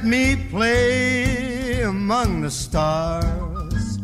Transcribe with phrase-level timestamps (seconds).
[0.00, 3.98] Let me play among the stars.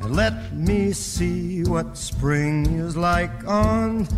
[0.00, 4.08] And let me see what spring is like on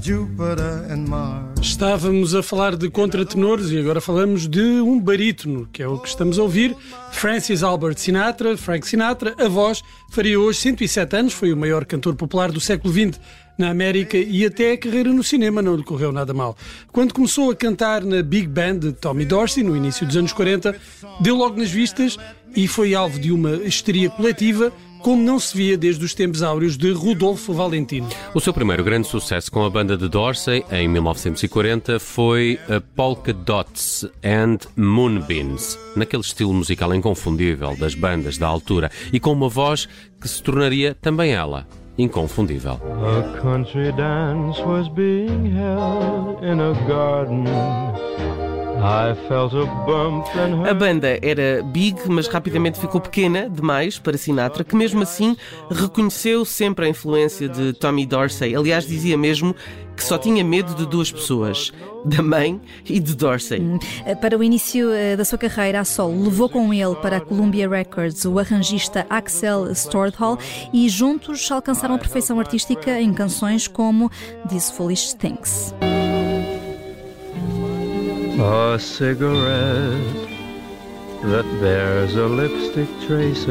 [0.00, 1.60] Jupiter and Mars.
[1.60, 6.08] Estávamos a falar de contratenores e agora falamos de um barítono, que é o que
[6.08, 6.74] estamos a ouvir.
[7.12, 9.80] Francis Albert Sinatra, Frank Sinatra, a voz,
[10.10, 13.20] faria hoje 107 anos, foi o maior cantor popular do século XX
[13.56, 16.56] na América e até a carreira no cinema não lhe correu nada mal.
[16.90, 20.74] Quando começou a cantar na Big Band de Tommy Dorsey, no início dos anos 40,
[21.20, 22.16] deu logo nas vistas
[22.54, 26.76] e foi alvo de uma histeria coletiva como não se via desde os tempos áureos
[26.76, 28.08] de Rodolfo Valentino.
[28.32, 33.32] O seu primeiro grande sucesso com a banda de Dorsey, em 1940, foi a Polka
[33.32, 39.88] Dots and Moonbeams, naquele estilo musical inconfundível das bandas da altura e com uma voz
[40.20, 42.80] que se tornaria também ela inconfundível.
[42.82, 47.46] A country dance was being held in a garden.
[50.68, 55.36] A banda era big, mas rapidamente ficou pequena demais para Sinatra, que mesmo assim
[55.70, 58.56] reconheceu sempre a influência de Tommy Dorsey.
[58.56, 59.54] Aliás, dizia mesmo
[59.96, 61.72] que só tinha medo de duas pessoas,
[62.04, 63.60] da mãe e de Dorsey.
[63.60, 63.78] Hum,
[64.20, 67.68] para o início eh, da sua carreira a solo, levou com ele para a Columbia
[67.68, 70.36] Records o arranjista Axel Stordhal
[70.72, 74.10] e juntos alcançaram a perfeição artística em canções como
[74.48, 75.72] These Foolish Things.
[78.44, 80.28] A cigarette
[81.22, 83.46] that bears a lipstick traces,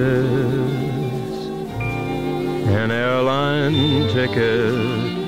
[2.67, 5.21] an airline ticket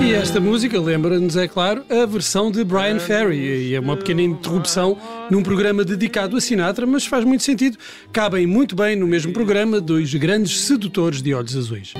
[0.00, 3.68] E esta música lembra-nos, é claro, a versão de Brian Ferry.
[3.68, 4.98] E é uma pequena interrupção
[5.30, 7.76] num programa dedicado a Sinatra, mas faz muito sentido.
[8.12, 11.92] Cabem muito bem no mesmo programa dois grandes sedutores de olhos azuis.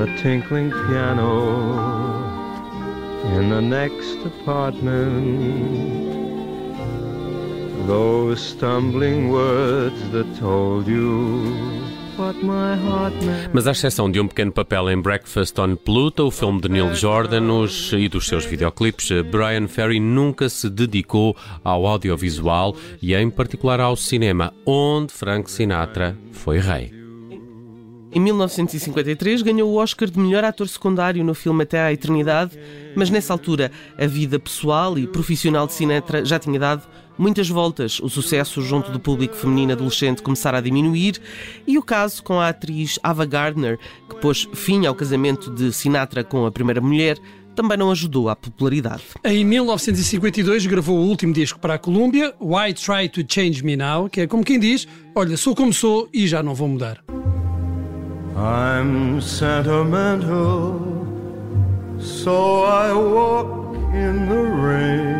[0.00, 1.32] A tinkling piano
[3.36, 6.12] in the next apartment.
[7.86, 11.94] Those stumbling words that told you
[13.52, 16.94] mas à exceção de um pequeno papel em Breakfast on Pluto, o filme de Neil
[16.94, 23.28] Jordan os, e dos seus videoclipes, Brian Ferry nunca se dedicou ao audiovisual e em
[23.28, 27.03] particular ao cinema, onde Frank Sinatra foi rei.
[28.14, 32.56] Em 1953 ganhou o Oscar de melhor ator secundário no filme Até à Eternidade,
[32.94, 36.86] mas nessa altura a vida pessoal e profissional de Sinatra já tinha dado
[37.18, 37.98] muitas voltas.
[37.98, 41.20] O sucesso junto do público feminino adolescente começara a diminuir
[41.66, 46.22] e o caso com a atriz Ava Gardner, que pôs fim ao casamento de Sinatra
[46.22, 47.18] com a primeira mulher,
[47.56, 49.02] também não ajudou à popularidade.
[49.24, 54.08] Em 1952 gravou o último disco para a Columbia, Why Try to Change Me Now,
[54.08, 54.86] que é como quem diz:
[55.16, 57.02] Olha, sou como sou e já não vou mudar.
[58.36, 60.80] I'm sentimental,
[62.00, 65.14] so I walk in the rain.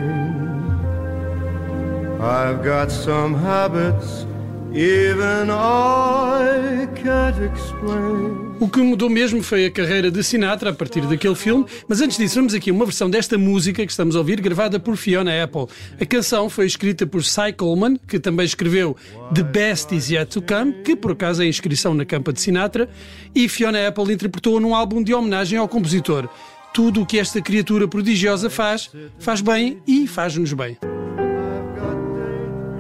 [2.20, 4.26] I've got some habits
[4.72, 8.43] even I can't explain.
[8.64, 12.16] O que mudou mesmo foi a carreira de Sinatra a partir daquele filme, mas antes
[12.16, 15.66] disso, vamos aqui uma versão desta música que estamos a ouvir, gravada por Fiona Apple.
[16.00, 18.96] A canção foi escrita por Cy Coleman, que também escreveu
[19.34, 22.40] The Best Is Yet to Come, que por acaso é a inscrição na campa de
[22.40, 22.88] Sinatra,
[23.34, 26.26] e Fiona Apple interpretou num álbum de homenagem ao compositor.
[26.72, 30.78] Tudo o que esta criatura prodigiosa faz, faz bem e faz-nos bem.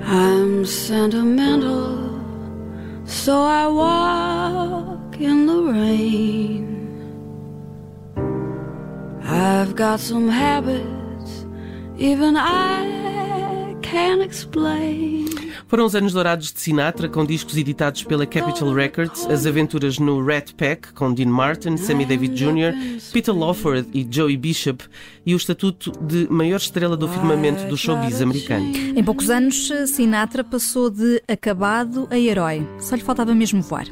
[0.06, 2.22] I'm sentimental,
[3.04, 6.74] so I walk in the rain.
[9.22, 11.46] I've got some habits,
[11.96, 15.24] even I can't explain.
[15.66, 20.24] Foram os anos dourados de Sinatra, com discos editados pela Capitol Records, as aventuras no
[20.24, 22.74] Rat Pack, com Dean Martin, Sammy David Jr.,
[23.12, 24.84] Peter Lawford e Joey Bishop,
[25.24, 28.66] e o estatuto de maior estrela do firmamento do showbiz americano.
[28.74, 32.64] Em poucos anos, Sinatra passou de acabado a herói.
[32.78, 33.86] Só lhe faltava mesmo voar.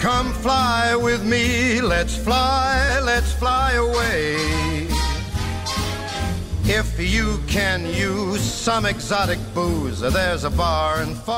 [0.00, 4.95] Come fly with me, let's fly, let's fly away.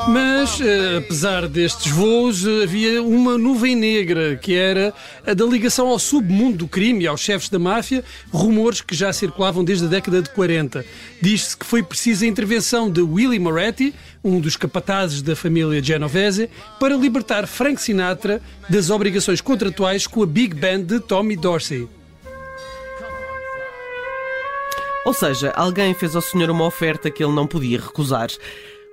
[0.09, 4.91] Mas, uh, apesar destes voos, uh, havia uma nuvem negra, que era
[5.23, 9.13] a da ligação ao submundo do crime e aos chefes da máfia, rumores que já
[9.13, 10.83] circulavam desde a década de 40.
[11.21, 13.93] Diz-se que foi precisa a intervenção de Willie Moretti,
[14.23, 16.49] um dos capatazes da família Genovese,
[16.79, 21.87] para libertar Frank Sinatra das obrigações contratuais com a Big Band de Tommy Dorsey.
[25.05, 28.29] Ou seja, alguém fez ao senhor uma oferta que ele não podia recusar.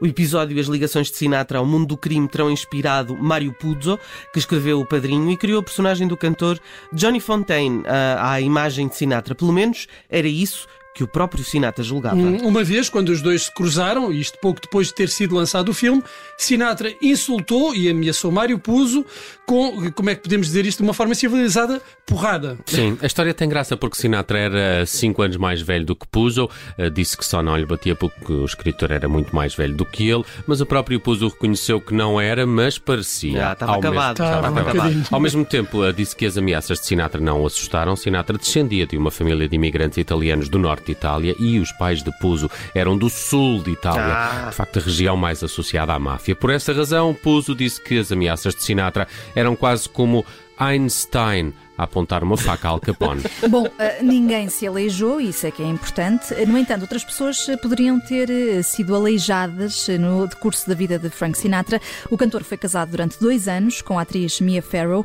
[0.00, 3.99] O episódio e as ligações de Sinatra ao mundo do crime terão inspirado Mário Puzo,
[4.32, 6.61] que escreveu O Padrinho e criou a personagem do cantor
[6.93, 7.82] Johnny Fontaine
[8.19, 9.35] à imagem de Sinatra.
[9.35, 12.17] Pelo menos era isso que o próprio Sinatra julgava.
[12.17, 15.69] Hum, uma vez, quando os dois se cruzaram, isto pouco depois de ter sido lançado
[15.69, 16.03] o filme,
[16.39, 19.05] Sinatra insultou e ameaçou Mário Puzo
[19.45, 22.59] com, como é que podemos dizer isto de uma forma civilizada, porrada.
[22.65, 26.49] Sim, a história tem graça porque Sinatra era 5 anos mais velho do que Puzo,
[26.79, 29.85] eh, disse que só não lhe batia porque o escritor era muito mais velho do
[29.85, 33.39] que ele, mas o próprio Puzo reconheceu que não era, mas parecia.
[33.39, 34.19] Já, estava acabado.
[34.19, 35.07] Mesmo, estava acabado.
[35.11, 37.95] Ao mesmo tempo, eh, disse que as ameaças de Sinatra não o assustaram.
[37.95, 42.03] Sinatra descendia de uma família de imigrantes italianos do norte de Itália e os pais
[42.03, 44.47] de Puso eram do sul de Itália, ah.
[44.49, 46.35] de facto a região mais associada à máfia.
[46.35, 50.25] Por essa razão, Puso disse que as ameaças de Sinatra eram quase como
[50.59, 53.23] Einstein a apontar uma faca a Al Capone.
[53.49, 56.34] Bom, eh, ninguém se aleijou, isso é que é importante.
[56.46, 61.11] No entanto, outras pessoas eh, poderiam ter eh, sido aleijadas no decurso da vida de
[61.11, 61.81] Frank Sinatra.
[62.11, 65.05] O cantor foi casado durante dois anos com a atriz Mia Farrow,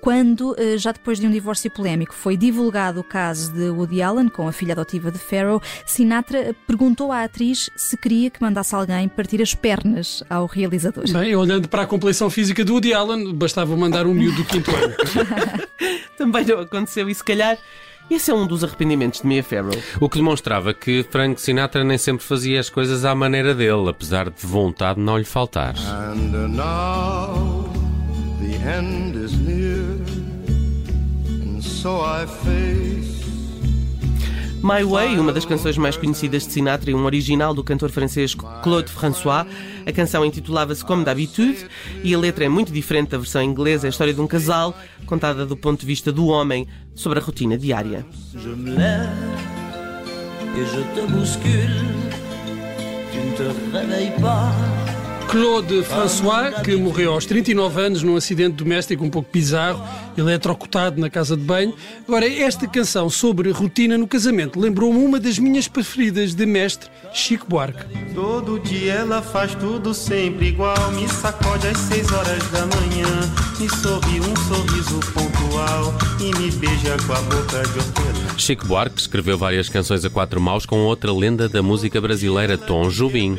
[0.00, 4.48] quando, já depois de um divórcio polémico, foi divulgado o caso de Woody Allen com
[4.48, 9.40] a filha adotiva de Farrow, Sinatra perguntou à atriz se queria que mandasse alguém partir
[9.40, 11.04] as pernas ao realizador.
[11.10, 14.70] Bem, olhando para a compleição física do Woody Allen, bastava mandar um miúdo do quinto
[14.70, 14.94] ano.
[16.20, 17.56] também não aconteceu e se calhar
[18.10, 19.72] esse é um dos arrependimentos de Mia Farrow.
[20.00, 24.28] O que demonstrava que Frank Sinatra nem sempre fazia as coisas à maneira dele, apesar
[24.28, 25.74] de vontade não lhe faltar.
[25.78, 27.72] And now
[28.38, 29.96] the end is near,
[31.26, 33.09] and so I face
[34.62, 38.34] My Way, uma das canções mais conhecidas de Sinatra e um original do cantor francês
[38.34, 39.46] Claude François.
[39.86, 41.66] A canção intitulava-se Comme d'habitude
[42.04, 43.86] e a letra é muito diferente da versão inglesa.
[43.86, 44.76] É a história de um casal
[45.06, 48.04] contada do ponto de vista do homem sobre a rotina diária.
[48.34, 49.08] Je me lève
[50.56, 51.86] et je te bouscule,
[53.12, 54.99] tu ne te réveilles pas.
[55.30, 59.80] Claude François, que morreu aos 39 anos num acidente doméstico um pouco bizarro,
[60.18, 61.72] eletrocutado na casa de banho.
[62.04, 67.46] Agora, esta canção sobre rotina no casamento lembrou-me uma das minhas preferidas de mestre Chico
[67.48, 67.84] Buarque.
[68.12, 73.68] Todo dia ela faz tudo sempre igual, me sacode às 6 horas da manhã, me
[73.68, 78.36] sorri um sorriso pontual e me beija com a boca de hortelã.
[78.36, 82.88] Chico Buarque escreveu várias canções a quatro mãos com outra lenda da música brasileira, Tom
[82.88, 83.38] Jobim.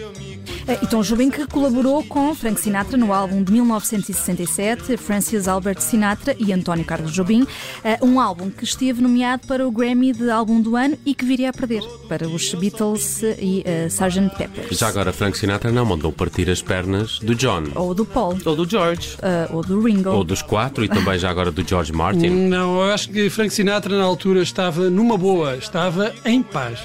[0.67, 5.81] Eh, e Tom Jobim que colaborou com Frank Sinatra no álbum de 1967, Francis Albert
[5.81, 7.45] Sinatra e António Carlos Jobim,
[7.83, 11.25] eh, um álbum que esteve nomeado para o Grammy de álbum do ano e que
[11.25, 14.35] viria a perder para os Beatles e uh, Sgt.
[14.37, 14.67] Pepper.
[14.71, 17.63] Já agora Frank Sinatra não mandou partir as pernas do John.
[17.75, 18.37] Ou do Paul.
[18.45, 19.15] Ou do George.
[19.17, 20.09] Uh, ou do Ringo.
[20.09, 22.29] Ou dos quatro e também já agora do George Martin.
[22.29, 26.79] Não, eu acho que Frank Sinatra na altura estava numa boa, estava em paz.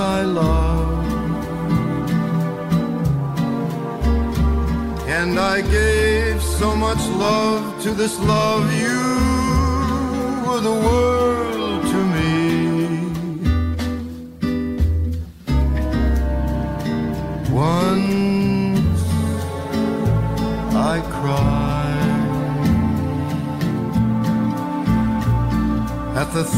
[0.00, 1.12] I loved.
[5.08, 8.98] And I gave so much love to this love, you
[10.46, 11.49] were the world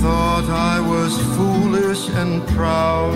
[0.03, 3.15] thought I was foolish and proud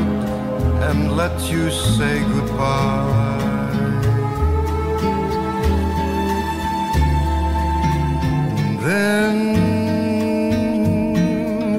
[0.88, 3.72] and let you say goodbye.
[8.60, 9.36] And then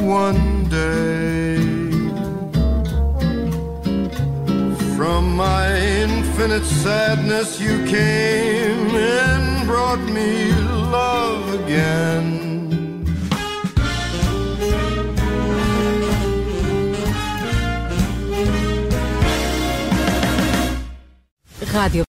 [0.06, 1.56] one day,
[4.98, 5.74] from my
[6.04, 10.52] infinite sadness, you came and brought me
[10.98, 12.67] love again.
[21.74, 22.06] Radio